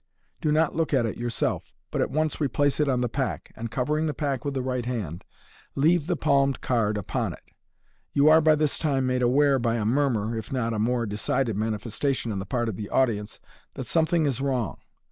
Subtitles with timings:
[0.41, 3.69] Do not look at it yourself, but at once replace it on the pack, and,
[3.69, 5.23] covering the pack with the right hand,
[5.75, 7.43] leave the palmed card upon it.
[8.13, 11.05] Yon are by this time made aware by a murmur, if not by a more
[11.05, 13.39] decided manifestation on the part of the audience,
[13.75, 14.79] that something is wrong.